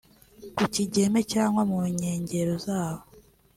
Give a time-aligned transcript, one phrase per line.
[0.55, 3.03] Ku Kigeme cyangwa mu nkengero zaho